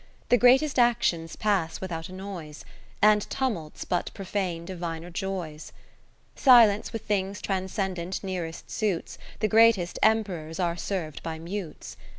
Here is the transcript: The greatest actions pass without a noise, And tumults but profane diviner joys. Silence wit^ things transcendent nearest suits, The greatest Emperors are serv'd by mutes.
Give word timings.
The 0.29 0.37
greatest 0.37 0.79
actions 0.79 1.35
pass 1.35 1.79
without 1.79 2.09
a 2.09 2.11
noise, 2.11 2.65
And 3.03 3.21
tumults 3.29 3.85
but 3.85 4.09
profane 4.15 4.65
diviner 4.65 5.11
joys. 5.11 5.71
Silence 6.35 6.89
wit^ 6.89 7.01
things 7.01 7.39
transcendent 7.39 8.23
nearest 8.23 8.71
suits, 8.71 9.19
The 9.41 9.47
greatest 9.47 9.99
Emperors 10.01 10.59
are 10.59 10.75
serv'd 10.75 11.21
by 11.21 11.37
mutes. 11.37 11.97